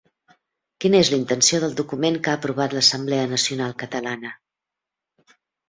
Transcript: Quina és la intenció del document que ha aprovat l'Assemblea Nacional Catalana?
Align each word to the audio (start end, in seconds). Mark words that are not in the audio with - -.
Quina 0.85 1.01
és 1.05 1.11
la 1.13 1.19
intenció 1.23 1.59
del 1.65 1.75
document 1.81 2.17
que 2.25 2.33
ha 2.33 2.39
aprovat 2.39 2.75
l'Assemblea 2.79 3.29
Nacional 3.37 3.79
Catalana? 3.85 4.35